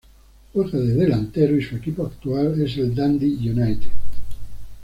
[0.53, 3.91] Juega de delantero y su equipo actual es el Dundee United.